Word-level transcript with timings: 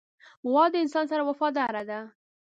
غوا 0.49 0.65
د 0.71 0.75
انسان 0.83 1.05
سره 1.11 1.21
وفاداره 1.29 1.83
ده. 1.89 1.99